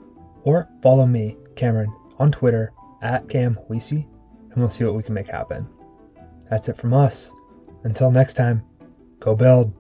[0.43, 2.73] or follow me, Cameron, on Twitter
[3.03, 4.07] at Cam Weesey,
[4.51, 5.69] and we'll see what we can make happen.
[6.51, 7.33] That's it from us.
[7.85, 8.63] Until next time,
[9.21, 9.73] go build.